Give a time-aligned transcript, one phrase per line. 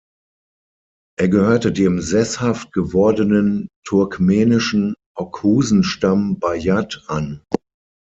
[1.19, 7.43] Er gehörte dem sesshaft gewordenen turkmenischen Oghusenstamm Bayat an.